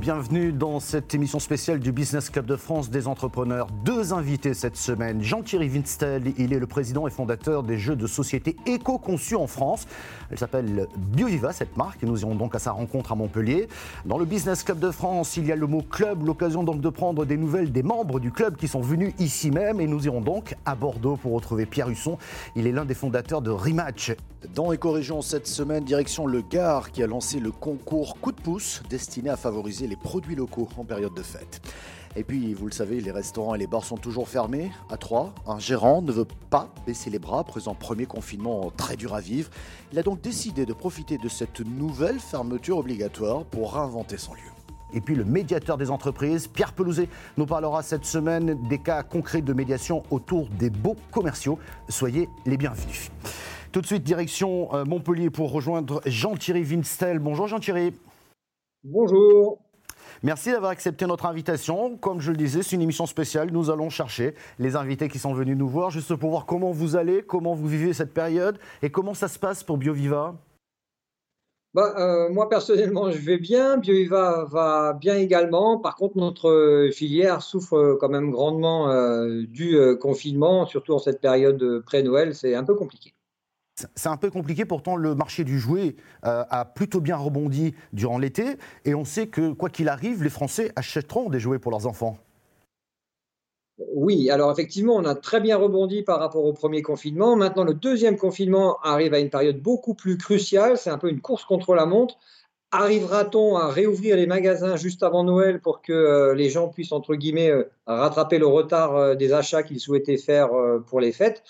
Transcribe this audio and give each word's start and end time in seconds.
Bienvenue 0.00 0.52
dans 0.52 0.78
cette 0.78 1.12
émission 1.12 1.40
spéciale 1.40 1.80
du 1.80 1.90
Business 1.90 2.30
Club 2.30 2.46
de 2.46 2.54
France 2.54 2.88
des 2.88 3.08
entrepreneurs. 3.08 3.66
Deux 3.84 4.12
invités 4.12 4.54
cette 4.54 4.76
semaine. 4.76 5.24
Jean-Thierry 5.24 5.68
Winstel, 5.68 6.34
il 6.38 6.52
est 6.52 6.60
le 6.60 6.68
président 6.68 7.08
et 7.08 7.10
fondateur 7.10 7.64
des 7.64 7.78
jeux 7.78 7.96
de 7.96 8.06
société 8.06 8.54
éco-conçus 8.64 9.34
en 9.34 9.48
France. 9.48 9.88
Elle 10.30 10.38
s'appelle 10.38 10.86
BioViva, 10.96 11.52
cette 11.52 11.76
marque, 11.76 12.04
nous 12.04 12.20
irons 12.20 12.36
donc 12.36 12.54
à 12.54 12.60
sa 12.60 12.70
rencontre 12.70 13.10
à 13.10 13.16
Montpellier. 13.16 13.66
Dans 14.06 14.18
le 14.18 14.24
Business 14.24 14.62
Club 14.62 14.78
de 14.78 14.92
France, 14.92 15.36
il 15.36 15.46
y 15.46 15.52
a 15.52 15.56
le 15.56 15.66
mot 15.66 15.82
club, 15.82 16.24
l'occasion 16.24 16.62
donc 16.62 16.80
de 16.80 16.88
prendre 16.90 17.24
des 17.24 17.36
nouvelles 17.36 17.72
des 17.72 17.82
membres 17.82 18.20
du 18.20 18.30
club 18.30 18.56
qui 18.56 18.68
sont 18.68 18.80
venus 18.80 19.12
ici 19.18 19.50
même, 19.50 19.80
et 19.80 19.88
nous 19.88 20.06
irons 20.06 20.20
donc 20.20 20.54
à 20.64 20.76
Bordeaux 20.76 21.16
pour 21.16 21.32
retrouver 21.32 21.66
Pierre 21.66 21.88
Husson. 21.88 22.18
Il 22.54 22.68
est 22.68 22.72
l'un 22.72 22.84
des 22.84 22.94
fondateurs 22.94 23.42
de 23.42 23.50
Rematch. 23.50 24.12
Dans 24.54 24.70
Éco-Région 24.70 25.20
cette 25.20 25.48
semaine, 25.48 25.82
direction 25.82 26.24
le 26.24 26.42
Gard 26.42 26.92
qui 26.92 27.02
a 27.02 27.08
lancé 27.08 27.40
le 27.40 27.50
concours 27.50 28.20
Coup 28.20 28.30
de 28.30 28.40
pouce 28.40 28.82
destiné 28.88 29.30
à 29.30 29.36
favoriser 29.36 29.88
les 29.88 29.96
produits 29.96 30.36
locaux 30.36 30.68
en 30.76 30.84
période 30.84 31.12
de 31.12 31.22
fête. 31.22 31.60
Et 32.14 32.22
puis, 32.22 32.54
vous 32.54 32.66
le 32.66 32.72
savez, 32.72 33.00
les 33.00 33.10
restaurants 33.10 33.56
et 33.56 33.58
les 33.58 33.66
bars 33.66 33.84
sont 33.84 33.96
toujours 33.96 34.28
fermés. 34.28 34.70
À 34.90 34.96
Troyes, 34.96 35.34
un 35.44 35.58
gérant 35.58 36.02
ne 36.02 36.12
veut 36.12 36.26
pas 36.50 36.72
baisser 36.86 37.10
les 37.10 37.18
bras 37.18 37.40
après 37.40 37.66
un 37.66 37.74
premier 37.74 38.06
confinement 38.06 38.70
très 38.76 38.96
dur 38.96 39.12
à 39.12 39.20
vivre. 39.20 39.50
Il 39.92 39.98
a 39.98 40.04
donc 40.04 40.20
décidé 40.20 40.66
de 40.66 40.72
profiter 40.72 41.18
de 41.18 41.28
cette 41.28 41.58
nouvelle 41.58 42.20
fermeture 42.20 42.78
obligatoire 42.78 43.44
pour 43.44 43.74
réinventer 43.74 44.18
son 44.18 44.34
lieu. 44.34 44.40
Et 44.94 45.00
puis 45.00 45.16
le 45.16 45.24
médiateur 45.24 45.76
des 45.76 45.90
entreprises, 45.90 46.46
Pierre 46.46 46.72
Pelouzet, 46.74 47.08
nous 47.36 47.44
parlera 47.44 47.82
cette 47.82 48.04
semaine 48.04 48.56
des 48.68 48.78
cas 48.78 49.02
concrets 49.02 49.42
de 49.42 49.52
médiation 49.52 50.04
autour 50.10 50.48
des 50.48 50.70
beaux 50.70 50.96
commerciaux. 51.10 51.58
Soyez 51.88 52.28
les 52.46 52.56
bienvenus. 52.56 53.10
Tout 53.70 53.82
de 53.82 53.86
suite, 53.86 54.02
direction 54.02 54.74
euh, 54.74 54.84
Montpellier 54.86 55.28
pour 55.28 55.52
rejoindre 55.52 56.00
Jean-Thierry 56.06 56.62
Winstel. 56.62 57.18
Bonjour 57.18 57.48
Jean-Thierry. 57.48 57.92
Bonjour. 58.82 59.58
Merci 60.22 60.50
d'avoir 60.50 60.70
accepté 60.70 61.06
notre 61.06 61.26
invitation. 61.26 61.96
Comme 61.98 62.20
je 62.20 62.30
le 62.30 62.38
disais, 62.38 62.62
c'est 62.62 62.76
une 62.76 62.82
émission 62.82 63.04
spéciale. 63.04 63.50
Nous 63.52 63.70
allons 63.70 63.90
chercher 63.90 64.34
les 64.58 64.74
invités 64.74 65.08
qui 65.08 65.18
sont 65.18 65.34
venus 65.34 65.56
nous 65.56 65.68
voir, 65.68 65.90
juste 65.90 66.14
pour 66.16 66.30
voir 66.30 66.46
comment 66.46 66.72
vous 66.72 66.96
allez, 66.96 67.22
comment 67.22 67.54
vous 67.54 67.68
vivez 67.68 67.92
cette 67.92 68.14
période 68.14 68.58
et 68.82 68.90
comment 68.90 69.12
ça 69.12 69.28
se 69.28 69.38
passe 69.38 69.62
pour 69.62 69.76
BioViva. 69.76 70.34
Bah, 71.74 71.94
euh, 71.98 72.30
moi, 72.30 72.48
personnellement, 72.48 73.10
je 73.10 73.18
vais 73.18 73.36
bien. 73.36 73.76
BioViva 73.76 74.46
va 74.50 74.94
bien 74.94 75.16
également. 75.16 75.78
Par 75.78 75.94
contre, 75.94 76.16
notre 76.16 76.88
filière 76.92 77.42
souffre 77.42 77.98
quand 78.00 78.08
même 78.08 78.30
grandement 78.30 78.90
euh, 78.90 79.42
du 79.46 79.76
euh, 79.76 79.94
confinement, 79.94 80.64
surtout 80.64 80.94
en 80.94 80.98
cette 80.98 81.20
période 81.20 81.82
pré-Noël. 81.84 82.34
C'est 82.34 82.54
un 82.54 82.64
peu 82.64 82.74
compliqué. 82.74 83.12
C'est 83.94 84.08
un 84.08 84.16
peu 84.16 84.30
compliqué, 84.30 84.64
pourtant 84.64 84.96
le 84.96 85.14
marché 85.14 85.44
du 85.44 85.58
jouet 85.58 85.96
euh, 86.24 86.44
a 86.50 86.64
plutôt 86.64 87.00
bien 87.00 87.16
rebondi 87.16 87.74
durant 87.92 88.18
l'été 88.18 88.56
et 88.84 88.94
on 88.94 89.04
sait 89.04 89.28
que 89.28 89.52
quoi 89.52 89.68
qu'il 89.68 89.88
arrive, 89.88 90.22
les 90.22 90.30
Français 90.30 90.72
achèteront 90.76 91.28
des 91.28 91.40
jouets 91.40 91.58
pour 91.58 91.70
leurs 91.70 91.86
enfants. 91.86 92.18
Oui, 93.94 94.28
alors 94.30 94.50
effectivement, 94.50 94.96
on 94.96 95.04
a 95.04 95.14
très 95.14 95.40
bien 95.40 95.56
rebondi 95.56 96.02
par 96.02 96.18
rapport 96.18 96.44
au 96.44 96.52
premier 96.52 96.82
confinement. 96.82 97.36
Maintenant, 97.36 97.62
le 97.62 97.74
deuxième 97.74 98.16
confinement 98.16 98.78
arrive 98.82 99.14
à 99.14 99.20
une 99.20 99.30
période 99.30 99.60
beaucoup 99.60 99.94
plus 99.94 100.18
cruciale. 100.18 100.76
C'est 100.76 100.90
un 100.90 100.98
peu 100.98 101.08
une 101.08 101.20
course 101.20 101.44
contre 101.44 101.76
la 101.76 101.86
montre. 101.86 102.16
Arrivera-t-on 102.72 103.56
à 103.56 103.68
réouvrir 103.68 104.16
les 104.16 104.26
magasins 104.26 104.74
juste 104.74 105.04
avant 105.04 105.22
Noël 105.22 105.60
pour 105.60 105.80
que 105.80 105.92
euh, 105.92 106.34
les 106.34 106.50
gens 106.50 106.68
puissent, 106.68 106.92
entre 106.92 107.14
guillemets, 107.14 107.50
euh, 107.50 107.70
rattraper 107.86 108.38
le 108.38 108.46
retard 108.46 109.16
des 109.16 109.32
achats 109.32 109.62
qu'ils 109.62 109.80
souhaitaient 109.80 110.18
faire 110.18 110.48
pour 110.86 111.00
les 111.00 111.12
fêtes? 111.12 111.44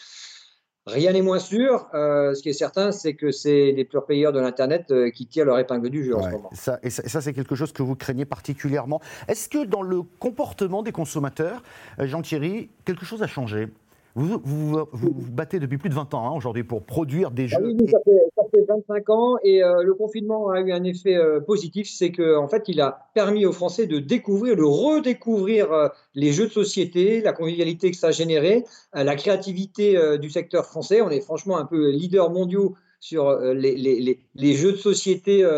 Rien 0.93 1.13
n'est 1.13 1.23
moins 1.23 1.39
sûr. 1.39 1.87
Euh, 1.95 2.35
ce 2.35 2.43
qui 2.43 2.49
est 2.49 2.55
certain, 2.55 2.93
c'est 2.93 3.15
que 3.15 3.31
c'est 3.31 3.73
les 3.73 3.85
pure 3.85 4.07
payeurs 4.07 4.33
de 4.33 4.41
l'Internet 4.41 4.91
euh, 4.91 5.11
qui 5.11 5.27
tirent 5.27 5.45
leur 5.45 5.59
épingle 5.59 5.91
du 5.91 6.05
jeu 6.05 6.17
en 6.17 6.23
ce 6.23 6.31
moment. 6.31 6.51
Ça, 6.53 6.79
et 6.83 6.91
ça, 6.91 7.21
c'est 7.21 7.33
quelque 7.33 7.55
chose 7.55 7.73
que 7.73 7.83
vous 7.83 7.97
craignez 7.97 8.25
particulièrement. 8.25 9.01
Est-ce 9.29 9.49
que 9.49 9.65
dans 9.65 9.83
le 9.83 10.03
comportement 10.03 10.83
des 10.83 10.93
consommateurs, 10.93 11.63
euh, 12.01 12.07
Jean-Thierry, 12.07 12.71
quelque 12.85 13.05
chose 13.05 13.23
a 13.23 13.27
changé? 13.27 13.69
Vous 14.15 14.41
vous, 14.43 14.87
vous 14.93 15.13
battez 15.31 15.61
depuis 15.61 15.79
plus 15.79 15.91
de 15.91 15.95
20 15.95 16.15
ans 16.15 16.29
hein, 16.29 16.37
aujourd'hui 16.37 16.65
pour 16.65 16.83
produire 16.83 17.31
des 17.31 17.45
ah 17.53 17.59
jeux. 17.59 17.75
oui, 17.79 17.89
ça 17.91 17.99
fait, 18.05 18.19
ça 18.37 18.43
fait, 18.51 18.65
25 18.69 19.11
ans 19.11 19.37
et 19.43 19.63
euh, 19.63 19.83
le 19.83 19.95
confinement 19.95 20.51
a 20.51 20.61
eu 20.61 20.73
un 20.73 20.83
effet 20.85 21.17
euh, 21.17 21.41
positif, 21.41 21.89
c'est 21.91 22.13
qu'en 22.13 22.45
en 22.45 22.49
fait, 22.49 22.65
il 22.69 22.81
a 22.81 23.09
permis 23.15 23.47
aux 23.47 23.53
Français 23.53 23.87
de 23.87 23.99
découvrir, 23.99 24.57
de 24.57 24.63
redécouvrir 24.63 25.73
euh, 25.73 25.89
les 26.15 26.33
jeux 26.33 26.47
de 26.47 26.53
société, 26.53 27.21
la 27.21 27.33
convivialité 27.33 27.91
que 27.91 27.97
ça 27.97 28.09
a 28.09 28.11
généré, 28.11 28.65
la 28.95 29.15
créativité 29.17 30.19
du 30.19 30.31
secteur 30.31 30.67
français. 30.67 31.01
On 31.01 31.11
est 31.11 31.21
franchement 31.21 31.59
un 31.59 31.65
peu 31.65 31.91
leader 31.91 32.31
mondiaux 32.31 32.75
sur 33.01 33.39
les, 33.39 33.77
les, 33.77 34.19
les, 34.35 34.55
jeux 34.55 34.73
de 34.73 34.77
société 34.77 35.49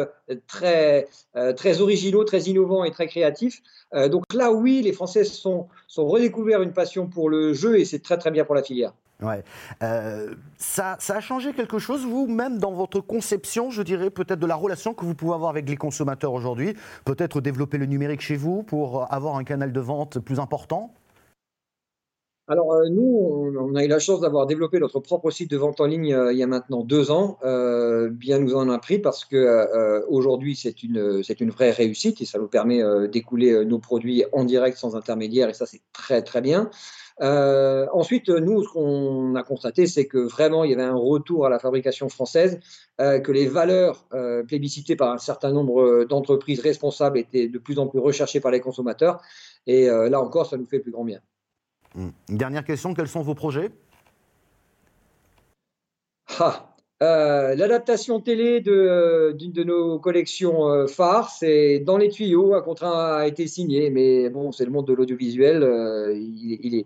très, 0.46 1.08
très 1.56 1.80
originaux, 1.80 2.24
très 2.24 2.42
innovants 2.42 2.84
et 2.84 2.90
très 2.90 3.06
créatifs. 3.06 3.62
donc 4.10 4.24
là, 4.34 4.52
oui, 4.52 4.82
les 4.82 4.92
Français 4.92 5.24
sont, 5.24 5.68
sont 5.86 6.06
redécouvert 6.06 6.62
une 6.62 6.72
passion 6.72 7.06
pour 7.06 7.30
le 7.30 7.54
jeu 7.54 7.78
et 7.78 7.84
c'est 7.84 8.00
très 8.00 8.18
très 8.18 8.30
bien 8.30 8.44
pour 8.44 8.54
la 8.54 8.62
filière. 8.62 8.92
Ouais. 9.22 9.42
ça, 10.56 10.96
ça, 10.98 11.16
a 11.16 11.20
changé 11.20 11.52
quelque 11.52 11.78
chose, 11.78 12.04
vous, 12.06 12.26
même 12.26 12.58
dans 12.58 12.72
votre 12.72 13.00
conception, 13.00 13.70
je 13.70 13.82
dirais, 13.82 14.10
peut-être 14.10 14.38
de 14.38 14.46
la 14.46 14.56
relation 14.56 14.94
que 14.94 15.04
vous 15.04 15.14
pouvez 15.14 15.34
avoir 15.34 15.50
avec 15.50 15.68
les 15.68 15.76
consommateurs 15.76 16.32
aujourd'hui? 16.32 16.74
Peut-être 17.04 17.40
développer 17.40 17.78
le 17.78 17.86
numérique 17.86 18.20
chez 18.20 18.36
vous 18.36 18.62
pour 18.62 19.12
avoir 19.12 19.36
un 19.36 19.44
canal 19.44 19.72
de 19.72 19.80
vente 19.80 20.18
plus 20.20 20.40
important? 20.40 20.94
Alors 22.50 22.72
euh, 22.72 22.88
nous, 22.88 23.54
on, 23.60 23.76
a 23.76 23.84
eu 23.84 23.86
la 23.86 24.00
chance 24.00 24.20
d'avoir 24.20 24.44
développé 24.48 24.80
notre 24.80 24.98
propre 24.98 25.30
site 25.30 25.48
de 25.52 25.56
vente 25.56 25.80
en 25.80 25.86
ligne 25.86 26.12
euh, 26.12 26.32
il 26.32 26.38
y 26.38 26.42
a 26.42 26.48
maintenant 26.48 26.82
deux 26.82 27.12
ans. 27.12 27.38
Euh, 27.44 28.10
bien 28.10 28.40
nous 28.40 28.56
en 28.56 28.68
a 28.68 28.78
pris 28.80 28.98
parce 28.98 29.24
que 29.24 30.04
aujourd'hui 30.08 30.56
c'est 30.56 30.82
une 30.82 31.22
c'est 31.22 31.40
une 31.40 31.50
vraie 31.50 31.70
réussite 31.70 32.20
et 32.20 32.24
ça 32.24 32.40
nous 32.40 32.48
permet 32.48 32.82
d'écouler 33.08 33.64
nos 33.64 33.78
produits 33.78 34.24
en 34.32 34.42
direct 34.42 34.76
sans 34.76 34.96
intermédiaire 34.96 35.48
et 35.48 35.54
ça 35.54 35.64
c'est 35.64 35.82
très 35.92 36.22
très 36.22 36.40
bien. 36.40 36.70
ensuite, 37.20 38.28
nous, 38.28 38.64
ce 38.64 38.68
qu'on 38.72 39.34
a 39.36 39.42
constaté, 39.44 39.86
c'est 39.86 40.06
que 40.06 40.18
vraiment, 40.18 40.64
il 40.64 40.70
y 40.70 40.74
avait 40.74 40.82
un 40.82 40.96
retour 40.96 41.46
à 41.46 41.50
la 41.50 41.58
fabrication 41.58 42.08
française, 42.08 42.58
que 42.98 43.32
les 43.32 43.46
valeurs 43.46 44.08
plébiscitées 44.48 44.96
par 44.96 45.12
un 45.12 45.18
certain 45.18 45.52
nombre 45.52 46.04
d'entreprises 46.04 46.60
responsables 46.60 47.18
étaient 47.18 47.48
de 47.48 47.58
plus 47.58 47.78
en 47.78 47.86
plus 47.86 48.00
recherchées 48.00 48.40
par 48.40 48.50
les 48.50 48.60
consommateurs. 48.60 49.20
Et 49.66 49.86
là 49.86 50.20
encore, 50.20 50.46
ça 50.46 50.56
nous 50.56 50.66
fait 50.66 50.80
plus 50.80 50.92
grand 50.92 51.04
bien. 51.04 51.20
Dernière 52.28 52.64
question, 52.64 52.94
quels 52.94 53.08
sont 53.08 53.22
vos 53.22 53.34
projets? 53.34 53.70
Euh, 57.02 57.54
L'adaptation 57.54 58.20
télé 58.20 58.60
d'une 58.60 59.52
de, 59.52 59.64
nos 59.64 59.98
collections 59.98 60.68
euh, 60.68 60.86
phares, 60.86 61.30
c'est 61.30 61.80
dans 61.80 61.96
les 61.96 62.08
tuyaux, 62.08 62.54
un 62.54 62.62
contrat 62.62 63.18
a 63.18 63.26
été 63.26 63.46
signé, 63.46 63.90
mais 63.90 64.28
bon, 64.30 64.52
c'est 64.52 64.64
le 64.64 64.70
monde 64.70 64.86
de 64.86 64.92
l'audiovisuel, 64.92 65.62
euh, 65.62 66.14
il, 66.14 66.84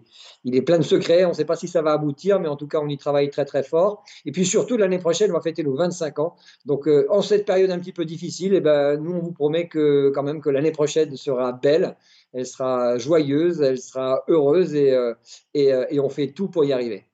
est, 0.54 0.62
plein 0.62 0.78
de 0.78 0.84
secrets, 0.84 1.25
on 1.25 1.30
ne 1.30 1.34
sait 1.34 1.44
pas 1.44 1.56
si 1.56 1.69
ça 1.69 1.82
va 1.82 1.92
aboutir, 1.92 2.41
mais 2.41 2.48
en 2.48 2.56
tout 2.56 2.69
cas, 2.69 2.78
on 2.80 2.88
y 2.88 2.97
travaille 2.97 3.30
très 3.30 3.44
très 3.44 3.62
fort. 3.62 4.04
Et 4.25 4.32
puis 4.32 4.47
surtout, 4.47 4.76
l'année 4.76 4.98
prochaine, 4.98 5.30
on 5.30 5.34
va 5.34 5.41
fêter 5.41 5.62
nos 5.62 5.75
25 5.75 6.19
ans. 6.19 6.36
Donc, 6.66 6.88
en 7.08 7.22
cette 7.22 7.46
période 7.46 7.70
un 7.70 7.78
petit 7.78 7.92
peu 7.92 8.04
difficile, 8.04 8.54
eh 8.54 8.60
ben, 8.60 8.96
nous, 8.96 9.12
on 9.12 9.20
vous 9.20 9.32
promet 9.32 9.69
que 9.69 10.10
quand 10.14 10.22
même 10.22 10.41
que 10.41 10.50
l'année 10.50 10.72
prochaine 10.72 11.16
sera 11.16 11.52
belle 11.52 11.96
elle 12.34 12.46
sera 12.46 12.98
joyeuse, 12.98 13.62
elle 13.62 13.78
sera 13.78 14.25
heureuse 14.28 14.75
et, 14.75 14.92
euh, 14.92 15.14
euh, 15.56 15.86
et, 15.88 16.00
on 16.00 16.08
fait 16.08 16.32
tout 16.32 16.48
pour 16.48 16.64
y 16.64 16.72
arriver. 16.72 17.04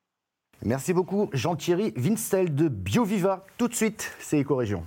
Merci 0.62 0.92
beaucoup 0.92 1.30
Jean-Thierry 1.32 1.94
Winstel 1.96 2.54
de 2.54 2.68
BioViva. 2.68 3.46
Tout 3.56 3.66
de 3.66 3.74
suite, 3.74 4.14
c'est 4.18 4.38
Éco-Région. 4.40 4.82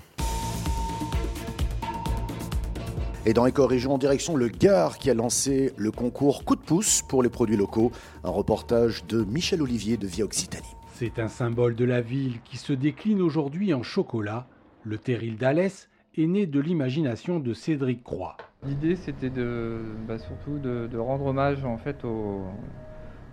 Et 3.26 3.34
dans 3.34 3.48
Éco-Région, 3.48 3.96
en 3.96 3.98
direction 3.98 4.36
le 4.36 4.50
Gard 4.50 5.00
qui 5.00 5.10
a 5.10 5.16
lancé 5.16 5.74
le 5.78 5.90
concours 5.90 6.46
Coup 6.46 6.56
de 6.56 6.62
pouce 6.62 7.02
pour 7.02 7.24
les 7.24 7.30
produits 7.30 7.58
locaux. 7.58 7.92
Un 8.24 8.30
reportage 8.30 9.04
de 9.08 9.24
Michel 9.24 9.64
Olivier 9.64 9.98
de 9.98 10.06
Via 10.06 10.25
Occitanie. 10.25 10.75
C'est 10.94 11.18
un 11.18 11.28
symbole 11.28 11.74
de 11.74 11.86
la 11.86 12.02
ville 12.02 12.40
qui 12.44 12.58
se 12.58 12.74
décline 12.74 13.19
aujourd'hui 13.19 13.74
en 13.74 13.81
chocolat. 13.81 14.46
Le 14.84 15.00
terril 15.00 15.38
d'Alès 15.38 15.90
est 16.16 16.28
né 16.28 16.46
de 16.46 16.60
l'imagination 16.60 17.40
de 17.40 17.56
Cédric 17.56 18.04
Croix. 18.04 18.38
L'idée, 18.64 18.96
c'était 18.96 19.31
de, 19.31 19.81
bah, 20.08 20.19
surtout 20.19 20.60
de, 20.60 20.98
rendre 20.98 21.26
hommage 21.26 21.66
en 21.66 21.78
fait 21.78 22.06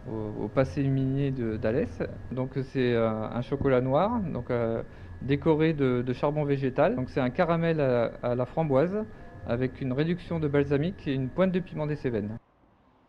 au, 0.08 0.48
passé 0.48 0.82
minier 0.82 1.30
d'Alès. 1.30 2.02
Donc 2.32 2.50
c'est 2.62 2.94
un, 2.96 3.42
chocolat 3.42 3.80
noir, 3.80 4.20
donc 4.20 4.50
euh, 4.50 4.82
décoré 5.22 5.72
de, 5.72 6.12
charbon 6.12 6.44
végétal. 6.44 6.96
Donc 6.96 7.10
c'est 7.10 7.20
un 7.20 7.30
caramel 7.30 7.80
à, 7.80 8.34
la 8.34 8.46
framboise 8.46 9.04
avec 9.46 9.80
une 9.80 9.92
réduction 9.92 10.38
de 10.38 10.48
balsamique 10.48 11.06
et 11.06 11.14
une 11.14 11.28
pointe 11.28 11.52
de 11.52 11.60
piment 11.60 11.86
des 11.86 11.96
Cévennes. 11.96 12.38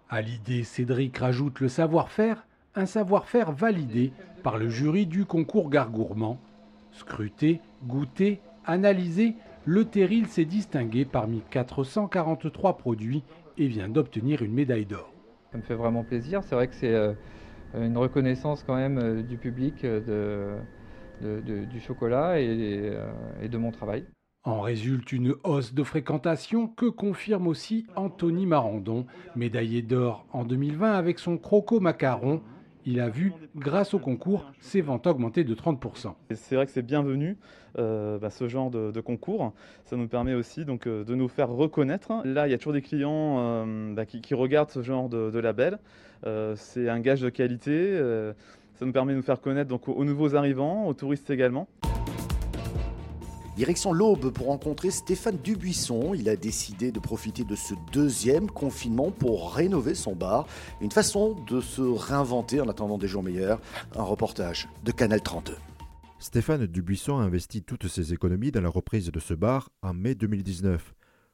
À 0.10 0.22
l'idée, 0.22 0.64
Cédric 0.64 1.18
rajoute 1.18 1.60
le 1.60 1.68
savoir-faire, 1.68 2.46
un 2.76 2.86
savoir-faire 2.86 3.52
validé 3.52 4.12
par 4.44 4.58
le 4.58 4.70
jury 4.70 5.06
du 5.06 5.26
concours 5.26 5.70
Gargourmand. 5.70 6.40
Scruté, 6.92 7.62
goûté, 7.86 8.42
analysé, 8.66 9.36
le 9.66 9.86
Terril 9.86 10.28
s'est 10.28 10.46
distingué 10.46 11.06
parmi 11.06 11.42
443 11.50 12.78
produits 12.78 13.24
et 13.58 13.68
vient 13.68 13.90
d'obtenir 13.90 14.42
une 14.42 14.54
médaille 14.54 14.86
d'or. 14.86 15.14
Ça 15.52 15.58
me 15.58 15.64
fait 15.64 15.76
vraiment 15.76 16.04
plaisir. 16.04 16.44
C'est 16.44 16.56
vrai 16.56 16.68
que 16.68 16.76
c'est 16.76 16.94
euh, 16.94 17.14
une 17.76 17.98
reconnaissance 17.98 18.64
quand 18.64 18.76
même 18.76 19.22
du 19.24 19.38
public 19.38 19.84
de, 19.84 20.58
du 21.22 21.80
chocolat 21.80 22.40
et, 22.40 22.94
et 23.42 23.50
de 23.50 23.58
mon 23.58 23.72
travail. 23.72 24.06
En 24.44 24.62
résulte 24.62 25.12
une 25.12 25.36
hausse 25.44 25.76
de 25.76 25.84
fréquentation 25.84 26.68
que 26.68 26.88
confirme 26.88 27.46
aussi 27.46 27.86
Anthony 27.96 28.48
Marandon, 28.48 29.06
médaillé 29.36 29.84
d'or 29.84 30.26
en 30.34 30.46
2020 30.46 30.94
avec 30.94 31.20
son 31.20 31.38
croco 31.38 31.80
macaron. 31.80 32.42
Il 32.86 33.00
a 33.00 33.10
vu, 33.10 33.32
grâce 33.56 33.94
au 33.94 34.00
concours, 34.00 34.52
ses 34.60 34.82
ventes 34.82 35.06
augmenter 35.06 35.44
de 35.44 35.54
30%. 35.54 36.14
C'est 36.34 36.56
vrai 36.56 36.66
que 36.66 36.72
c'est 36.72 36.82
bienvenu 36.82 37.38
euh, 37.78 38.18
bah, 38.18 38.30
ce 38.30 38.48
genre 38.48 38.72
de, 38.72 39.00
concours. 39.02 39.54
Ça 39.86 39.96
nous 39.96 40.08
permet 40.08 40.34
aussi 40.34 40.66
euh, 40.68 41.04
de 41.04 41.16
nous 41.16 41.28
faire 41.28 41.50
reconnaître. 41.50 42.12
Là, 42.26 42.48
il 42.48 42.52
y 42.52 42.54
a 42.54 42.58
toujours 42.58 42.74
des 42.74 42.82
clients 42.82 43.38
euh, 43.40 43.94
bah, 43.94 44.06
qui, 44.06 44.34
regardent 44.34 44.72
ce 44.72 44.82
genre 44.82 45.10
de, 45.10 45.40
label. 45.40 45.78
c'est 46.56 46.90
un 46.90 47.00
gage 47.00 47.22
de 47.22 47.30
qualité. 47.30 47.98
ça 48.76 48.86
nous 48.86 48.92
permet 48.92 49.14
de 49.14 49.18
nous 49.18 49.24
faire 49.24 49.42
connaître 49.42 49.74
aux 49.88 50.06
nouveaux 50.06 50.36
arrivants, 50.36 50.88
aux 50.88 50.94
touristes 50.94 51.30
également. 51.30 51.68
Direction 53.58 53.92
l'Aube 53.92 54.32
pour 54.32 54.48
rencontrer 54.48 54.92
Stéphane 54.92 55.38
Dubuisson. 55.38 56.14
Il 56.14 56.30
a 56.30 56.38
décidé 56.38 56.94
de 56.94 57.00
profiter 57.00 57.44
de 57.44 57.56
ce 57.56 57.74
deuxième 57.92 58.50
confinement 58.50 59.12
pour 59.12 59.54
rénover 59.54 59.94
son 59.94 60.16
bar. 60.16 60.48
Une 60.80 60.92
façon 60.92 61.36
de 61.50 61.60
se 61.60 61.82
réinventer 61.82 62.62
en 62.62 62.70
attendant 62.70 62.98
des 62.98 63.08
jours 63.08 63.24
meilleurs. 63.24 63.60
Un 63.96 64.04
reportage 64.04 64.70
de 64.86 64.92
Canal 64.94 65.22
32. 65.22 65.54
Stéphane 66.20 66.66
Dubuisson 66.66 67.18
a 67.18 67.24
investi 67.24 67.62
toutes 67.62 67.88
ses 67.88 68.14
économies 68.14 68.52
dans 68.52 68.62
la 68.62 68.70
reprise 68.70 69.12
de 69.12 69.20
ce 69.20 69.34
bar 69.34 69.70
en 69.82 69.94
mai 69.94 70.16
2019. 70.16 70.94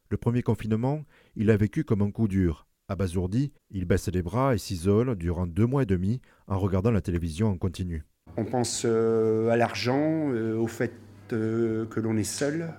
Le 0.09 0.17
premier 0.17 0.41
confinement, 0.41 1.03
il 1.35 1.51
a 1.51 1.57
vécu 1.57 1.83
comme 1.83 2.01
un 2.01 2.09
coup 2.09 2.27
dur. 2.27 2.65
Abasourdi, 2.87 3.51
il 3.69 3.85
baisse 3.85 4.07
les 4.07 4.23
bras 4.23 4.55
et 4.55 4.57
s'isole 4.57 5.15
durant 5.17 5.45
deux 5.45 5.65
mois 5.67 5.83
et 5.83 5.85
demi 5.85 6.21
en 6.47 6.57
regardant 6.57 6.91
la 6.91 7.01
télévision 7.01 7.49
en 7.49 7.57
continu. 7.57 8.05
On 8.37 8.45
pense 8.45 8.83
euh, 8.85 9.49
à 9.49 9.57
l'argent, 9.57 10.31
euh, 10.31 10.57
au 10.57 10.67
fait 10.67 10.93
euh, 11.33 11.85
que 11.85 11.99
l'on 11.99 12.17
est 12.17 12.23
seul. 12.23 12.73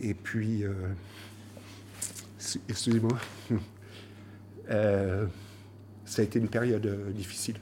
Et 0.00 0.14
puis, 0.14 0.64
euh, 0.64 0.72
excusez-moi, 2.68 3.18
euh, 4.70 5.26
ça 6.04 6.22
a 6.22 6.24
été 6.24 6.38
une 6.38 6.48
période 6.48 7.12
difficile. 7.12 7.56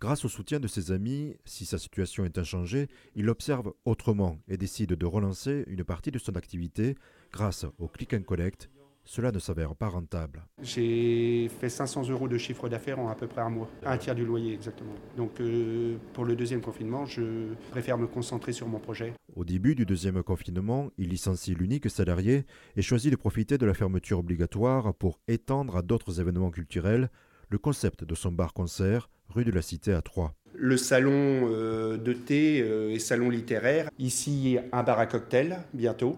Grâce 0.00 0.24
au 0.24 0.28
soutien 0.28 0.60
de 0.60 0.66
ses 0.66 0.92
amis, 0.92 1.36
si 1.44 1.66
sa 1.66 1.78
situation 1.78 2.24
est 2.24 2.38
inchangée, 2.38 2.88
il 3.14 3.28
observe 3.28 3.74
autrement 3.84 4.38
et 4.48 4.56
décide 4.56 4.94
de 4.94 5.06
relancer 5.06 5.64
une 5.66 5.84
partie 5.84 6.10
de 6.10 6.18
son 6.18 6.36
activité 6.36 6.96
grâce 7.32 7.66
au 7.78 7.86
click 7.86 8.14
and 8.14 8.22
collect 8.22 8.70
cela 9.04 9.32
ne 9.32 9.38
s'avère 9.38 9.74
pas 9.74 9.88
rentable. 9.88 10.44
J'ai 10.62 11.48
fait 11.60 11.68
500 11.68 12.08
euros 12.10 12.28
de 12.28 12.38
chiffre 12.38 12.68
d'affaires 12.68 12.98
en 12.98 13.08
à 13.08 13.14
peu 13.14 13.26
près 13.26 13.40
un 13.40 13.50
mois, 13.50 13.68
un 13.84 13.96
tiers 13.96 14.14
du 14.14 14.24
loyer 14.24 14.54
exactement. 14.54 14.94
Donc 15.16 15.40
euh, 15.40 15.96
pour 16.12 16.24
le 16.24 16.36
deuxième 16.36 16.60
confinement, 16.60 17.06
je 17.06 17.54
préfère 17.70 17.98
me 17.98 18.06
concentrer 18.06 18.52
sur 18.52 18.68
mon 18.68 18.78
projet. 18.78 19.12
Au 19.36 19.44
début 19.44 19.74
du 19.74 19.86
deuxième 19.86 20.22
confinement, 20.22 20.90
il 20.98 21.08
licencie 21.08 21.54
l'unique 21.54 21.90
salarié 21.90 22.44
et 22.76 22.82
choisit 22.82 23.10
de 23.10 23.16
profiter 23.16 23.58
de 23.58 23.66
la 23.66 23.74
fermeture 23.74 24.18
obligatoire 24.18 24.94
pour 24.94 25.18
étendre 25.28 25.76
à 25.76 25.82
d'autres 25.82 26.20
événements 26.20 26.50
culturels 26.50 27.10
le 27.48 27.58
concept 27.58 28.04
de 28.04 28.14
son 28.14 28.30
bar-concert 28.30 29.10
rue 29.28 29.44
de 29.44 29.50
la 29.50 29.62
Cité 29.62 29.92
à 29.92 30.02
Troyes. 30.02 30.34
Le 30.54 30.76
salon 30.76 31.48
euh, 31.50 31.96
de 31.96 32.12
thé 32.12 32.60
euh, 32.60 32.90
et 32.90 32.98
salon 32.98 33.30
littéraire. 33.30 33.90
Ici, 33.98 34.58
un 34.72 34.82
bar 34.82 34.98
à 34.98 35.06
cocktail 35.06 35.58
bientôt. 35.72 36.16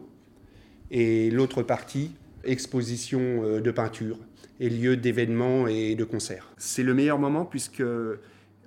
Et 0.90 1.30
l'autre 1.30 1.62
partie, 1.62 2.12
exposition 2.44 3.20
euh, 3.20 3.60
de 3.60 3.70
peinture 3.70 4.18
et 4.60 4.70
lieu 4.70 4.96
d'événements 4.96 5.66
et 5.66 5.94
de 5.94 6.04
concerts. 6.04 6.52
C'est 6.56 6.82
le 6.82 6.94
meilleur 6.94 7.18
moment 7.18 7.44
puisque 7.44 7.82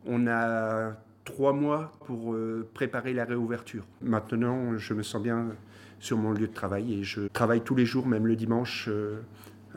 on 0.05 0.27
a 0.27 0.93
trois 1.23 1.53
mois 1.53 1.91
pour 2.05 2.33
euh, 2.33 2.67
préparer 2.73 3.13
la 3.13 3.25
réouverture. 3.25 3.85
Maintenant, 4.01 4.77
je 4.77 4.93
me 4.93 5.03
sens 5.03 5.21
bien 5.21 5.55
sur 5.99 6.17
mon 6.17 6.31
lieu 6.31 6.47
de 6.47 6.53
travail 6.53 6.93
et 6.93 7.03
je 7.03 7.27
travaille 7.27 7.61
tous 7.61 7.75
les 7.75 7.85
jours, 7.85 8.07
même 8.07 8.27
le 8.27 8.35
dimanche, 8.35 8.89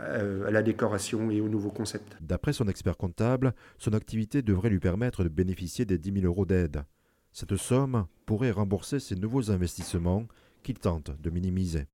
euh, 0.00 0.46
à 0.46 0.50
la 0.50 0.62
décoration 0.62 1.30
et 1.30 1.40
au 1.40 1.48
nouveau 1.48 1.70
concept. 1.70 2.16
D'après 2.20 2.52
son 2.52 2.68
expert 2.68 2.96
comptable, 2.96 3.52
son 3.78 3.94
activité 3.94 4.42
devrait 4.42 4.70
lui 4.70 4.78
permettre 4.78 5.24
de 5.24 5.28
bénéficier 5.28 5.84
des 5.84 5.98
10 5.98 6.20
000 6.20 6.26
euros 6.26 6.46
d'aide. 6.46 6.84
Cette 7.32 7.56
somme 7.56 8.06
pourrait 8.26 8.50
rembourser 8.50 9.00
ses 9.00 9.16
nouveaux 9.16 9.50
investissements 9.50 10.26
qu'il 10.62 10.78
tente 10.78 11.10
de 11.20 11.30
minimiser. 11.30 11.86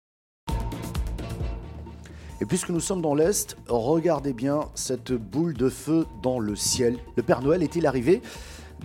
Et 2.40 2.46
puisque 2.46 2.70
nous 2.70 2.80
sommes 2.80 3.00
dans 3.00 3.14
l'Est, 3.14 3.56
regardez 3.68 4.32
bien 4.32 4.60
cette 4.74 5.12
boule 5.12 5.54
de 5.54 5.68
feu 5.68 6.06
dans 6.22 6.40
le 6.40 6.56
ciel. 6.56 6.98
Le 7.16 7.22
Père 7.22 7.42
Noël 7.42 7.62
est-il 7.62 7.86
arrivé? 7.86 8.22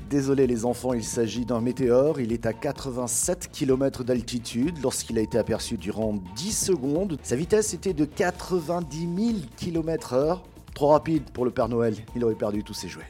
Désolé 0.09 0.47
les 0.47 0.65
enfants, 0.65 0.93
il 0.93 1.03
s'agit 1.03 1.45
d'un 1.45 1.59
météore. 1.59 2.19
Il 2.19 2.31
est 2.31 2.45
à 2.45 2.53
87 2.53 3.49
km 3.51 4.03
d'altitude 4.03 4.77
lorsqu'il 4.81 5.17
a 5.17 5.21
été 5.21 5.37
aperçu 5.37 5.77
durant 5.77 6.13
10 6.35 6.51
secondes. 6.51 7.17
Sa 7.23 7.35
vitesse 7.35 7.73
était 7.73 7.93
de 7.93 8.05
90 8.05 8.97
000 8.99 9.39
km/h. 9.57 10.39
Trop 10.75 10.87
rapide 10.89 11.23
pour 11.31 11.43
le 11.43 11.51
Père 11.51 11.69
Noël, 11.69 11.95
il 12.15 12.23
aurait 12.23 12.35
perdu 12.35 12.63
tous 12.63 12.75
ses 12.75 12.87
jouets. 12.87 13.09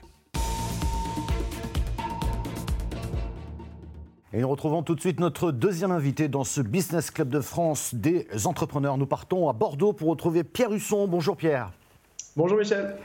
Et 4.31 4.41
nous 4.41 4.47
retrouvons 4.47 4.83
tout 4.83 4.93
de 4.93 4.99
suite 4.99 5.19
notre 5.19 5.51
deuxième 5.51 5.89
invité 5.89 6.27
dans 6.27 6.43
ce 6.43 6.61
Business 6.61 7.09
Club 7.09 7.29
de 7.29 7.39
France 7.39 7.95
des 7.95 8.27
entrepreneurs. 8.45 8.95
Nous 8.95 9.07
partons 9.07 9.49
à 9.49 9.53
Bordeaux 9.53 9.91
pour 9.91 10.07
retrouver 10.07 10.43
Pierre 10.43 10.71
Husson. 10.71 11.07
Bonjour 11.07 11.35
Pierre. 11.35 11.71
Bonjour 12.35 12.59
Michel. 12.59 12.95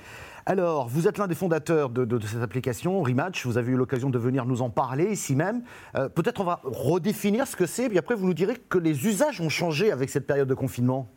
Alors, 0.44 0.86
vous 0.86 1.08
êtes 1.08 1.16
l'un 1.16 1.26
des 1.26 1.34
fondateurs 1.34 1.88
de, 1.88 2.18
cette 2.26 2.42
application, 2.42 3.02
Rematch. 3.02 3.46
Vous 3.46 3.56
avez 3.56 3.72
eu 3.72 3.76
l'occasion 3.76 4.10
de 4.10 4.18
venir 4.18 4.44
nous 4.44 4.60
en 4.60 4.68
parler 4.68 5.12
ici 5.12 5.34
même. 5.34 5.62
Euh, 5.96 6.10
peut-être 6.10 6.42
on 6.42 6.44
va 6.44 6.60
redéfinir 6.62 7.46
ce 7.46 7.56
que 7.56 7.64
c'est, 7.64 7.88
puis 7.88 7.96
après 7.96 8.14
vous 8.14 8.26
nous 8.26 8.34
direz 8.34 8.56
que 8.68 8.76
les 8.76 9.06
usages 9.06 9.40
ont 9.40 9.48
changé 9.48 9.90
avec 9.90 10.10
cette 10.10 10.26
période 10.26 10.48
de 10.48 10.52
confinement. 10.52 11.08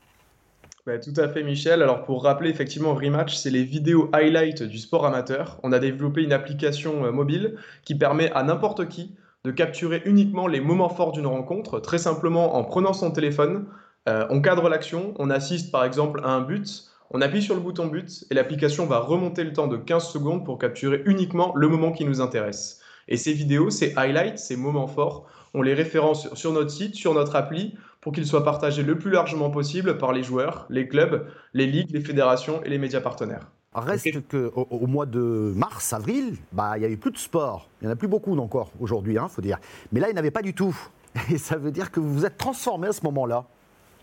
Bah, 0.86 1.00
tout 1.00 1.14
à 1.18 1.28
fait, 1.28 1.44
Michel. 1.44 1.82
Alors, 1.82 2.06
pour 2.06 2.24
rappeler, 2.24 2.50
effectivement, 2.50 2.94
Rematch, 2.94 3.36
c'est 3.36 3.50
les 3.50 3.66
vidéos 3.66 4.10
highlight 4.14 4.64
du 4.64 4.78
sport 4.78 5.06
amateur. 5.06 5.60
On 5.64 5.74
a 5.74 5.80
développé 5.80 6.24
une 6.24 6.32
application 6.32 7.04
euh, 7.04 7.12
mobile 7.12 7.58
qui 7.84 7.96
permet 7.96 8.32
à 8.32 8.44
n'importe 8.44 8.88
qui 8.88 9.12
de 9.48 9.52
capturer 9.54 10.02
uniquement 10.04 10.46
les 10.48 10.60
moments 10.60 10.90
forts 10.90 11.14
d'une 11.14 11.26
rencontre, 11.26 11.80
très 11.80 12.00
simplement 12.00 12.58
en 12.58 12.66
prenant 12.66 12.92
son 12.92 13.12
téléphone, 13.12 13.66
euh, 14.10 14.28
on 14.30 14.42
cadre 14.42 14.68
l'action, 14.68 15.14
on 15.20 15.30
assiste 15.30 15.72
par 15.72 15.86
exemple 15.86 16.20
à 16.26 16.32
un 16.32 16.42
but, 16.42 16.84
on 17.12 17.22
appuie 17.22 17.42
sur 17.42 17.56
le 17.56 17.62
bouton 17.62 17.88
but 17.88 18.26
et 18.30 18.34
l'application 18.34 18.86
va 18.88 19.00
remonter 19.00 19.46
le 19.46 19.54
temps 19.54 19.68
de 19.68 19.78
15 19.78 20.10
secondes 20.10 20.44
pour 20.44 20.58
capturer 20.58 21.02
uniquement 21.06 21.54
le 21.56 21.70
moment 21.70 21.94
qui 21.94 22.04
nous 22.04 22.20
intéresse. 22.20 22.82
Et 23.08 23.16
ces 23.16 23.32
vidéos, 23.32 23.70
ces 23.70 23.94
highlights, 23.96 24.38
ces 24.38 24.58
moments 24.58 24.88
forts, 24.88 25.28
on 25.54 25.62
les 25.62 25.74
référence 25.74 26.34
sur 26.34 26.52
notre 26.52 26.72
site, 26.72 26.96
sur 26.96 27.14
notre 27.14 27.38
appli, 27.38 27.74
pour 28.02 28.12
qu'ils 28.12 28.28
soient 28.28 28.44
partagés 28.44 28.84
le 28.84 29.00
plus 29.00 29.12
largement 29.12 29.50
possible 29.50 29.98
par 29.98 30.12
les 30.12 30.24
joueurs, 30.24 30.66
les 30.70 30.90
clubs, 30.90 31.26
les 31.54 31.68
ligues, 31.68 31.92
les 31.92 32.02
fédérations 32.02 32.62
et 32.66 32.70
les 32.70 32.80
médias 32.80 33.00
partenaires. 33.00 33.48
Reste 33.78 34.28
qu'au 34.28 34.68
au 34.70 34.88
mois 34.88 35.06
de 35.06 35.54
mars, 35.56 35.94
avril, 35.94 36.36
bah, 36.52 36.74
il 36.76 36.80
n'y 36.80 36.86
avait 36.86 36.98
plus 36.98 37.12
de 37.12 37.18
sport. 37.18 37.70
Il 37.80 37.86
n'y 37.86 37.90
en 37.90 37.94
a 37.94 37.96
plus 37.96 38.08
beaucoup 38.08 38.38
encore 38.38 38.72
aujourd'hui, 38.80 39.14
il 39.14 39.18
hein, 39.20 39.28
faut 39.28 39.42
dire. 39.42 39.60
Mais 39.92 40.00
là, 40.00 40.08
il 40.08 40.14
n'y 40.14 40.18
en 40.18 40.20
avait 40.20 40.32
pas 40.32 40.42
du 40.42 40.54
tout. 40.54 40.76
Et 41.32 41.38
ça 41.38 41.58
veut 41.58 41.72
dire 41.72 41.92
que 41.92 42.00
vous 42.00 42.12
vous 42.12 42.26
êtes 42.26 42.38
transformé 42.38 42.88
à 42.88 42.94
ce 42.94 43.04
moment-là. 43.04 43.46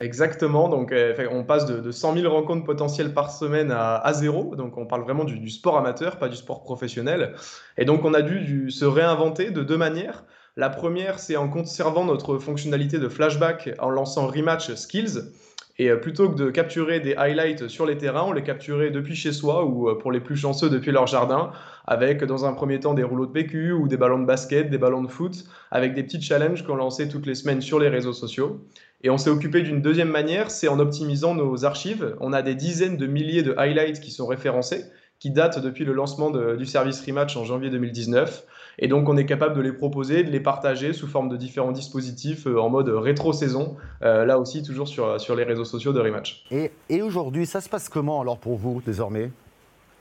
Exactement, 0.01 0.69
donc 0.69 0.91
euh, 0.91 1.15
on 1.31 1.45
passe 1.45 1.67
de, 1.67 1.91
100 1.91 2.15
000 2.17 2.33
rencontres 2.33 2.65
potentielles 2.65 3.15
par 3.15 3.31
semaine 3.31 3.71
à, 3.71 4.13
zéro, 4.13 4.57
donc 4.57 4.77
on 4.77 4.87
parle 4.87 5.03
vraiment 5.03 5.25
du, 5.25 5.49
sport 5.49 5.79
amateur, 5.79 6.19
pas 6.19 6.29
du 6.29 6.37
sport 6.37 6.65
professionnel. 6.65 7.35
Et 7.79 7.85
donc 7.85 8.05
on 8.05 8.13
a 8.13 8.23
dû 8.23 8.71
se 8.73 8.85
réinventer 8.85 9.51
de 9.51 9.63
deux 9.63 9.77
manières. 9.77 10.25
La 10.57 10.69
première, 10.69 11.21
c'est 11.21 11.37
en 11.37 11.49
conservant 11.49 12.05
notre 12.05 12.39
fonctionnalité 12.39 12.99
de 12.99 13.09
flashback 13.09 13.71
en 13.79 13.91
lançant 13.91 14.27
Rematch 14.27 14.75
Skills. 14.75 15.33
Et 15.79 15.91
euh, 15.91 15.97
plutôt 15.97 16.31
que 16.31 16.37
de 16.37 16.51
capturer 16.51 17.01
des 17.01 17.15
highlights 17.17 17.67
sur 17.69 17.85
les 17.85 17.99
terrains, 17.99 18.23
on 18.23 18.33
les 18.33 18.45
capturait 18.45 18.91
depuis 18.91 19.17
chez 19.17 19.33
soi 19.33 19.65
ou 19.65 19.89
euh, 19.89 19.99
pour 19.99 20.13
les 20.13 20.21
plus 20.21 20.37
chanceux 20.37 20.71
depuis 20.71 20.93
leur 20.93 21.09
jardin, 21.09 21.51
avec 21.87 22.23
dans 22.23 22.45
un 22.45 22.53
premier 22.53 22.79
temps 22.79 22.95
des 22.95 23.03
rouleaux 23.03 23.27
de 23.27 23.33
PQ 23.33 23.73
ou 23.73 23.89
des 23.89 23.97
ballons 23.97 24.21
de 24.21 24.27
basket, 24.27 24.71
des 24.71 24.79
ballons 24.79 25.03
de 25.03 25.09
foot, 25.09 25.45
avec 25.73 25.95
des 25.95 26.05
petits 26.05 26.23
challenges 26.23 26.65
qu'on 26.65 26.77
lançait 26.77 27.09
toutes 27.09 27.27
les 27.27 27.35
semaines 27.35 27.61
sur 27.61 27.81
les 27.81 27.89
réseaux 27.89 28.13
sociaux. 28.13 28.65
Et 29.03 29.11
on 29.11 29.19
s'est 29.19 29.31
occupé 29.31 29.63
d'une 29.63 29.83
deuxième 29.83 30.09
manière, 30.09 30.51
c'est 30.51 30.69
en 30.69 30.79
optimisant 30.79 31.35
nos 31.35 31.65
archives. 31.65 32.17
On 32.21 32.33
a 32.33 32.41
des 32.41 32.55
dizaines 32.55 32.97
de 32.97 33.07
milliers 33.07 33.43
de 33.43 33.55
highlights 33.59 34.01
qui 34.01 34.13
sont 34.13 34.27
référencés, 34.27 34.85
qui 35.25 35.31
datent 35.31 35.59
depuis 35.59 35.87
le 35.87 35.95
lancement 35.95 36.31
du 36.31 36.67
service 36.67 37.03
Rematch 37.07 37.35
en 37.39 37.47
janvier 37.47 37.71
2019. 37.71 38.45
Et 38.79 38.89
donc, 38.89 39.09
on 39.09 39.17
est 39.17 39.25
capable 39.25 39.57
de 39.57 39.63
les 39.63 39.73
proposer, 39.73 40.23
de 40.23 40.31
les 40.31 40.39
partager 40.39 40.93
sous 40.93 41.07
forme 41.07 41.31
de 41.31 41.39
différents 41.39 41.73
dispositifs 41.73 42.47
euh, 42.47 42.61
en 42.61 42.69
mode 42.69 42.91
rétro-saison, 42.91 43.75
euh, 44.03 44.27
là 44.27 44.39
aussi 44.39 44.63
toujours 44.63 44.87
sur, 44.87 45.19
sur 45.19 45.35
les 45.35 45.45
réseaux 45.45 45.65
sociaux 45.65 45.95
de 45.95 46.01
Rematch. 46.01 46.45
Et, 46.51 46.73
et 46.91 47.01
aujourd'hui, 47.01 47.47
ça 47.47 47.63
se 47.63 47.71
passe 47.71 47.89
comment 47.89 48.21
alors 48.21 48.37
pour 48.37 48.59
vous 48.59 48.83
désormais? 48.85 49.31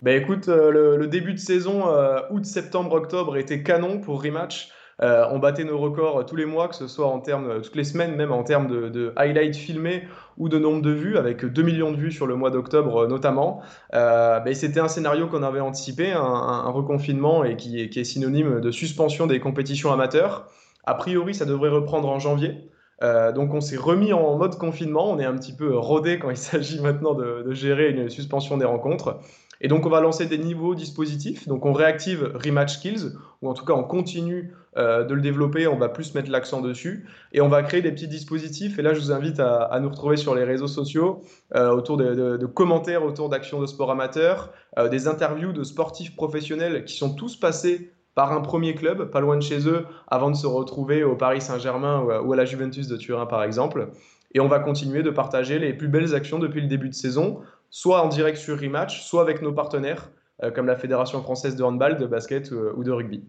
Ben 0.02 0.22
écoute, 0.22 0.50
euh, 0.50 0.98
le, 0.98 1.08
début 1.08 1.32
de 1.32 1.40
saison, 1.40 1.86
août, 2.30 2.44
septembre, 2.44 2.92
octobre, 2.92 3.38
était 3.38 3.64
canon 3.64 4.00
pour 4.00 4.22
Rematch. 4.22 4.74
Euh, 5.02 5.26
on 5.32 5.40
battait 5.40 5.64
nos 5.64 5.78
records 5.78 6.26
tous 6.26 6.36
les 6.36 6.46
mois, 6.46 6.68
que 6.68 6.76
ce 6.76 6.88
soit 6.88 7.08
en 7.08 7.20
termes, 7.20 7.62
toutes 7.62 7.76
les 7.76 7.84
semaines, 7.84 8.16
même 8.16 8.32
en 8.32 8.44
termes 8.44 8.68
de, 8.68 9.14
highlights 9.16 9.56
filmés 9.56 10.04
ou 10.38 10.50
de 10.50 10.60
nombre 10.60 10.82
de 10.82 10.92
vues, 10.92 11.18
avec 11.18 11.46
2 11.46 11.62
millions 11.64 11.92
de 11.92 11.98
vues 11.98 12.12
sur 12.12 12.28
le 12.28 12.36
mois 12.36 12.52
d'octobre 12.52 13.08
notamment. 13.08 13.62
Ben, 13.92 14.54
c'était 14.54 14.80
un 14.80 14.88
scénario 14.88 15.28
qu'on 15.28 15.44
avait 15.44 15.60
anticipé, 15.60 16.12
un, 16.12 16.70
reconfinement 16.70 17.44
et 17.44 17.56
qui 17.56 17.80
est 17.82 18.04
synonyme 18.04 18.62
de 18.62 18.72
suspension 18.72 19.28
des 19.28 19.40
compétitions 19.40 19.92
amateurs. 19.92 20.48
A 20.86 20.96
priori, 20.96 21.34
ça 21.34 21.46
devrait 21.46 21.70
reprendre 21.70 22.10
en 22.10 22.20
janvier. 22.20 22.70
Euh, 23.02 23.32
donc 23.32 23.54
on 23.54 23.62
s'est 23.62 23.78
remis 23.78 24.14
en 24.14 24.38
mode 24.38 24.58
confinement, 24.58 25.10
on 25.10 25.20
est 25.20 25.26
un 25.26 25.36
petit 25.36 25.54
peu 25.54 25.76
rodé 25.76 26.20
quand 26.20 26.30
il 26.30 26.38
s'agit 26.52 26.80
maintenant 26.80 27.14
de, 27.14 27.52
gérer 27.54 27.90
une 27.90 28.10
suspension 28.10 28.58
des 28.58 28.66
rencontres. 28.66 29.20
Et 29.62 29.68
donc 29.68 29.86
on 29.86 29.90
va 29.90 30.02
lancer 30.02 30.26
des 30.26 30.38
niveaux 30.38 30.76
dispositifs, 30.76 31.48
donc 31.48 31.66
on 31.66 31.72
réactive 31.72 32.34
Rematch 32.36 32.74
Skills, 32.74 33.14
ou 33.42 33.50
en 33.50 33.54
tout 33.54 33.64
cas 33.64 33.74
on 33.74 33.84
continue 33.84 34.54
euh, 34.76 35.06
de 35.06 35.14
le 35.14 35.22
développer, 35.22 35.68
on 35.68 35.78
va 35.78 35.88
plus 35.88 36.14
mettre 36.16 36.30
l'accent 36.30 36.60
dessus, 36.60 37.08
et 37.32 37.40
on 37.40 37.48
va 37.48 37.64
créer 37.64 37.82
des 37.82 37.92
petits 37.92 38.10
dispositifs, 38.10 38.78
et 38.78 38.82
là 38.82 38.94
je 38.94 39.00
vous 39.00 39.12
invite 39.14 39.40
à, 39.40 39.80
nous 39.80 39.90
retrouver 39.90 40.18
sur 40.18 40.36
les 40.36 40.44
réseaux 40.44 40.68
sociaux, 40.68 41.22
euh, 41.56 41.72
autour 41.72 41.96
de, 41.96 42.46
commentaires 42.46 43.06
autour 43.06 43.30
d'actions 43.30 43.62
de 43.62 43.66
sport 43.66 43.90
amateur, 43.90 44.52
des 44.92 45.08
interviews 45.08 45.54
de 45.54 45.64
sportifs 45.64 46.16
professionnels 46.16 46.84
qui 46.84 46.98
sont 46.98 47.16
tous 47.16 47.38
passés 47.38 47.92
par 48.16 48.32
un 48.32 48.42
premier 48.42 48.76
club, 48.76 49.10
pas 49.10 49.20
loin 49.20 49.36
de 49.36 49.42
chez 49.42 49.68
eux, 49.68 49.86
avant 50.08 50.30
de 50.30 50.36
se 50.36 50.48
retrouver 50.48 51.04
au 51.04 51.16
Paris 51.16 51.42
Saint-Germain 51.42 52.02
ou, 52.24 52.34
à 52.34 52.36
la 52.36 52.46
Juventus 52.46 52.88
de 52.88 52.98
Turin, 52.98 53.26
par 53.26 53.44
exemple. 53.44 53.90
Et 54.34 54.40
on 54.40 54.48
va 54.48 54.60
continuer 54.60 55.04
de 55.04 55.10
partager 55.10 55.60
les 55.60 55.74
plus 55.74 55.88
belles 55.88 56.16
actions 56.16 56.40
depuis 56.40 56.62
le 56.62 56.68
début 56.68 56.90
de 56.90 56.94
saison, 56.94 57.42
soit 57.70 58.04
en 58.04 58.08
direct 58.08 58.38
sur 58.38 58.60
Rematch, 58.60 59.04
soit 59.04 59.22
avec 59.22 59.42
nos 59.42 59.54
partenaires, 59.54 60.10
euh, 60.44 60.52
comme 60.52 60.66
la 60.66 60.76
Fédération 60.76 61.22
française 61.22 61.56
de 61.56 61.64
handball, 61.64 61.98
de 61.98 62.06
basket 62.06 62.52
euh, 62.52 62.74
ou 62.76 62.84
de 62.84 62.92
rugby. 62.92 63.24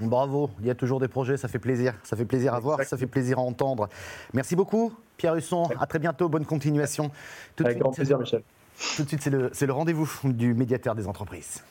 Bravo, 0.00 0.50
il 0.60 0.66
y 0.66 0.70
a 0.70 0.74
toujours 0.74 1.00
des 1.00 1.08
projets, 1.08 1.36
ça 1.36 1.48
fait 1.48 1.58
plaisir. 1.58 1.94
Ça 2.04 2.16
fait 2.16 2.24
plaisir 2.24 2.54
à 2.54 2.60
voir, 2.60 2.82
ça 2.84 2.96
fait 2.96 3.06
plaisir 3.06 3.38
à 3.38 3.42
entendre. 3.42 3.88
Merci 4.32 4.56
beaucoup, 4.56 4.92
Pierre 5.18 5.34
Husson. 5.34 5.68
À 5.78 5.86
très 5.86 5.98
bientôt, 5.98 6.28
bonne 6.28 6.46
continuation. 6.46 7.10
avec 7.58 7.78
grand 7.78 7.90
plaisir, 7.90 8.18
Michel. 8.18 8.42
Tout 8.96 9.02
de 9.02 9.08
suite, 9.08 9.22
c'est 9.22 9.30
le, 9.30 9.50
le 9.60 9.72
rendez-vous 9.72 10.10
du 10.24 10.54
médiateur 10.54 10.94
des 10.94 11.06
entreprises. 11.06 11.62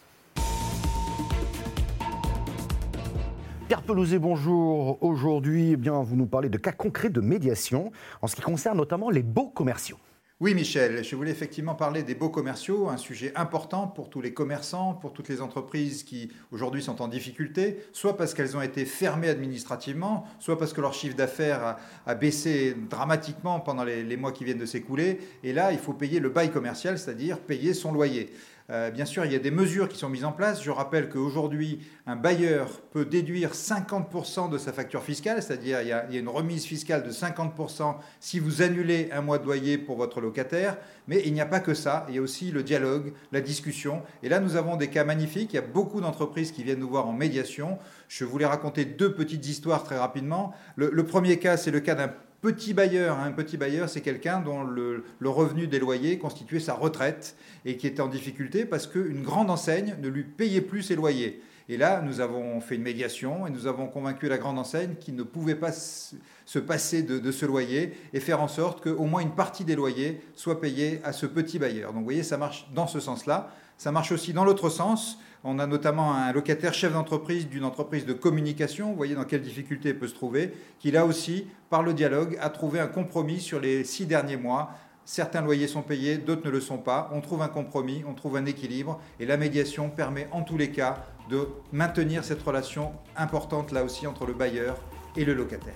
Pierre 3.70 3.84
Pelouzet, 3.84 4.18
bonjour. 4.18 4.98
Aujourd'hui, 5.04 5.74
eh 5.74 5.78
bien, 5.78 6.02
vous 6.02 6.16
nous 6.16 6.26
parlez 6.26 6.50
de 6.50 6.58
cas 6.58 6.72
concrets 6.72 7.12
de 7.12 7.22
médiation 7.22 7.92
en 8.20 8.26
ce 8.26 8.36
qui 8.36 8.42
concerne 8.42 8.76
notamment 8.78 9.12
les 9.12 9.22
beaux 9.22 9.48
commerciaux. 9.48 10.00
Oui, 10.40 10.56
Michel, 10.56 11.04
je 11.04 11.16
voulais 11.16 11.30
effectivement 11.30 11.76
parler 11.76 12.02
des 12.02 12.16
beaux 12.16 12.30
commerciaux, 12.30 12.90
un 12.90 12.98
sujet 12.98 13.32
important 13.36 13.86
pour 13.86 14.10
tous 14.10 14.22
les 14.22 14.34
commerçants, 14.34 14.96
pour 14.96 15.14
toutes 15.14 15.30
les 15.30 15.40
entreprises 15.40 16.02
qui 16.02 16.32
aujourd'hui 16.52 16.82
sont 16.82 17.00
en 17.00 17.08
difficulté, 17.08 17.78
soit 17.94 18.18
parce 18.18 18.34
qu'elles 18.34 18.58
ont 18.58 18.62
été 18.64 18.86
fermées 18.86 19.30
administrativement, 19.30 20.26
soit 20.40 20.58
parce 20.58 20.74
que 20.74 20.82
leur 20.82 20.96
chiffre 20.96 21.16
d'affaires 21.16 21.78
a, 22.08 22.16
baissé 22.16 22.76
dramatiquement 22.90 23.60
pendant 23.60 23.84
les 23.84 24.18
mois 24.18 24.32
qui 24.32 24.46
viennent 24.46 24.58
de 24.58 24.66
s'écouler. 24.66 25.20
Et 25.44 25.54
là, 25.54 25.74
il 25.74 25.78
faut 25.78 25.94
payer 25.94 26.20
le 26.20 26.30
bail 26.30 26.50
commercial, 26.50 26.98
c'est-à-dire 26.98 27.38
payer 27.38 27.76
son 27.76 27.92
loyer. 27.92 28.32
Euh, 28.72 28.92
bien 28.92 29.06
sûr, 29.06 29.26
il 29.26 29.32
y 29.32 29.36
a 29.36 29.40
des 29.40 29.50
mesures 29.50 29.90
qui 29.90 29.98
sont 29.98 30.10
mises 30.10 30.26
en 30.26 30.32
place. 30.32 30.62
Je 30.62 30.70
rappelle 30.70 31.10
qu'aujourd'hui, 31.10 31.80
un 32.06 32.16
bailleur 32.16 32.82
peut 32.92 33.06
déduire 33.06 33.54
50% 33.54 34.50
de 34.50 34.58
sa 34.60 34.72
facture 34.72 35.04
fiscale, 35.04 35.42
c'est-à-dire 35.42 35.82
il, 35.82 35.88
y 35.88 35.92
a 35.92 36.20
une 36.20 36.30
remise 36.30 36.66
fiscale 36.66 37.04
de 37.04 37.12
50% 37.12 37.96
si 38.20 38.40
vous 38.40 38.62
annulez 38.62 39.10
un 39.12 39.22
mois 39.22 39.40
de 39.40 39.46
loyer 39.46 39.80
pour 39.80 39.98
votre 39.98 40.22
locataire. 40.22 40.78
Mais 41.08 41.24
il 41.26 41.34
n'y 41.34 41.42
a 41.42 41.48
pas 41.48 41.60
que 41.60 41.74
ça, 41.74 42.06
il 42.10 42.16
y 42.16 42.18
a 42.20 42.22
aussi 42.22 42.52
le 42.52 42.62
dialogue, 42.62 43.14
la 43.32 43.42
discussion. 43.42 44.04
Et 44.22 44.30
là, 44.30 44.40
nous 44.40 44.56
avons 44.56 44.76
des 44.76 44.90
cas 44.90 45.04
magnifiques. 45.04 45.54
Il 45.54 45.56
y 45.56 45.60
a 45.60 45.64
beaucoup 45.64 46.00
d'entreprises 46.00 46.52
qui 46.52 46.64
viennent 46.64 46.80
nous 46.80 46.90
voir 46.90 47.08
en 47.08 47.14
médiation. 47.14 47.80
Je 48.08 48.24
voulais 48.24 48.46
raconter 48.46 48.86
deux 48.86 49.14
petites 49.14 49.48
histoires 49.48 49.84
très 49.84 49.98
rapidement. 49.98 50.54
le 50.76 51.04
premier 51.04 51.40
cas, 51.40 51.58
c'est 51.58 51.72
le 51.72 51.80
cas 51.80 51.96
d'un 51.96 52.12
Petit 52.42 52.74
bailleur, 52.74 53.20
un 53.20 53.34
petit 53.34 53.58
bailleur, 53.58 53.90
c'est 53.90 54.00
quelqu'un 54.00 54.40
dont 54.40 54.64
le, 54.64 55.04
revenu 55.26 55.68
des 55.68 55.78
loyers 55.78 56.18
constituait 56.18 56.62
sa 56.62 56.74
retraite 56.74 57.36
et 57.66 57.76
qui 57.76 57.86
était 57.86 58.02
en 58.02 58.08
difficulté 58.08 58.64
parce 58.64 58.88
qu'une 58.88 59.24
grande 59.24 59.50
enseigne 59.50 59.96
ne 60.02 60.08
lui 60.08 60.24
payait 60.24 60.62
plus 60.62 60.84
ses 60.84 60.96
loyers. 60.96 61.42
Et 61.72 61.78
là, 61.78 62.02
nous 62.02 62.20
avons 62.20 62.60
fait 62.62 62.76
une 62.76 62.82
médiation 62.82 63.46
et 63.46 63.52
nous 63.52 63.68
avons 63.68 63.86
convaincu 63.86 64.28
la 64.28 64.40
grande 64.40 64.58
enseigne 64.58 64.96
qu'il 65.00 65.16
ne 65.16 65.22
pouvait 65.22 65.54
pas 65.54 65.72
se 65.72 66.58
passer 66.58 67.04
de, 67.04 67.20
de, 67.20 67.32
ce 67.32 67.46
loyer 67.46 67.96
et 68.12 68.20
faire 68.20 68.42
en 68.42 68.48
sorte 68.48 68.82
qu'au 68.84 69.06
moins 69.06 69.22
une 69.22 69.36
partie 69.36 69.66
des 69.66 69.76
loyers 69.76 70.20
soit 70.34 70.60
payée 70.60 71.00
à 71.04 71.14
ce 71.14 71.28
petit 71.28 71.60
bailleur. 71.60 71.92
Donc 71.92 72.00
vous 72.00 72.06
voyez, 72.06 72.24
ça 72.24 72.38
marche 72.38 72.68
dans 72.74 72.88
ce 72.88 73.00
sens-là. 73.00 73.52
Ça 73.78 73.92
marche 73.92 74.12
aussi 74.12 74.34
dans 74.34 74.46
l'autre 74.46 74.70
sens. 74.70 75.20
On 75.44 75.60
a 75.60 75.68
notamment 75.68 76.14
un 76.14 76.34
locataire 76.34 76.74
chef 76.74 76.92
d'entreprise 76.92 77.48
d'une 77.48 77.64
entreprise 77.64 78.06
de 78.06 78.14
communication, 78.14 78.90
vous 78.90 78.98
voyez 78.98 79.16
dans 79.16 79.24
quelle 79.24 79.42
difficulté 79.42 79.90
il 79.90 80.00
peut 80.00 80.08
se 80.08 80.16
trouver, 80.16 80.52
qui 80.80 80.92
là 80.92 81.06
aussi, 81.06 81.48
par 81.70 81.84
le 81.84 81.94
dialogue, 81.94 82.38
a 82.42 82.50
trouvé 82.50 82.80
un 82.80 82.88
compromis 82.88 83.40
sur 83.40 83.60
les 83.60 83.84
six 83.86 84.06
derniers 84.06 84.36
mois. 84.38 84.72
Certains 85.06 85.42
loyers 85.42 85.68
sont 85.68 85.82
payés, 85.82 86.18
d'autres 86.18 86.46
ne 86.46 86.52
le 86.52 86.62
sont 86.62 86.78
pas. 86.78 87.10
On 87.14 87.22
trouve 87.22 87.42
un 87.42 87.48
compromis, 87.48 88.04
on 88.08 88.14
trouve 88.14 88.38
un 88.38 88.46
équilibre, 88.46 89.00
et 89.20 89.26
la 89.26 89.38
médiation 89.38 89.90
permet 89.90 90.28
en 90.32 90.44
tous 90.44 90.58
les 90.58 90.72
cas 90.72 91.06
de 91.30 91.48
maintenir 91.72 92.24
cette 92.24 92.42
relation 92.42 92.92
importante 93.16 93.72
là 93.72 93.84
aussi 93.84 94.08
entre 94.08 94.26
le 94.26 94.34
bailleur 94.34 94.78
et 95.16 95.26
le 95.26 95.34
locataire. 95.34 95.76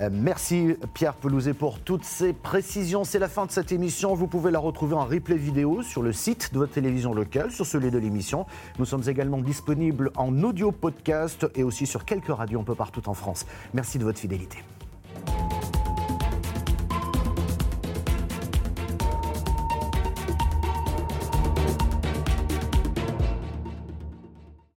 Euh, 0.00 0.08
merci 0.12 0.76
Pierre 0.92 1.14
Pelouzet 1.14 1.54
pour 1.54 1.78
toutes 1.78 2.04
ces 2.04 2.32
précisions. 2.32 3.04
C'est 3.04 3.20
la 3.20 3.28
fin 3.28 3.46
de 3.46 3.52
cette 3.52 3.70
émission. 3.70 4.14
Vous 4.14 4.26
pouvez 4.26 4.50
la 4.50 4.58
retrouver 4.58 4.94
en 4.94 5.04
replay 5.04 5.36
vidéo 5.36 5.82
sur 5.82 6.02
le 6.02 6.12
site 6.12 6.52
de 6.52 6.58
votre 6.58 6.72
télévision 6.72 7.14
locale, 7.14 7.52
sur 7.52 7.64
celui 7.64 7.90
de 7.90 7.98
l'émission. 7.98 8.46
Nous 8.78 8.86
sommes 8.86 9.08
également 9.08 9.38
disponibles 9.38 10.10
en 10.16 10.42
audio 10.42 10.72
podcast 10.72 11.46
et 11.54 11.62
aussi 11.62 11.86
sur 11.86 12.04
quelques 12.04 12.34
radios 12.34 12.60
un 12.60 12.64
peu 12.64 12.74
partout 12.74 13.08
en 13.08 13.14
France. 13.14 13.46
Merci 13.72 13.98
de 13.98 14.04
votre 14.04 14.18
fidélité. 14.18 14.58